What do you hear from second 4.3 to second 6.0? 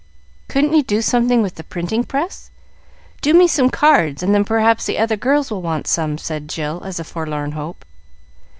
then, perhaps, the other girls will want